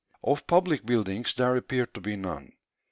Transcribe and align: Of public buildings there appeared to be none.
Of 0.23 0.47
public 0.47 0.83
buildings 0.83 1.35
there 1.35 1.55
appeared 1.55 1.93
to 1.93 2.01
be 2.01 2.15
none. 2.15 2.47